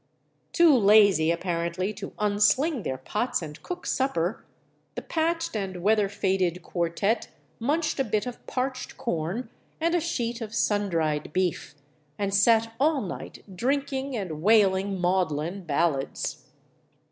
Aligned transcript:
Too 0.51 0.75
lazy 0.75 1.29
apparently 1.29 1.93
to 1.93 2.13
unsling 2.17 2.81
their 2.81 2.97
pots 2.97 3.43
and 3.43 3.61
cook 3.61 3.85
supper, 3.85 4.43
the 4.95 5.03
patched 5.03 5.55
and 5.55 5.83
weather 5.83 6.09
faded 6.09 6.63
quartet 6.63 7.27
munched 7.59 7.99
a 7.99 8.03
bit 8.03 8.25
of 8.25 8.43
parched 8.47 8.97
corn 8.97 9.51
and 9.79 9.93
a 9.93 10.01
sheet 10.01 10.41
of 10.41 10.55
sun 10.55 10.89
dried 10.89 11.31
beef, 11.33 11.75
and 12.17 12.33
sat 12.33 12.73
all 12.79 13.01
night 13.01 13.43
drinking 13.55 14.17
and 14.17 14.41
wailing 14.41 14.99
maudlin 14.99 15.65
ballads. 15.65 16.45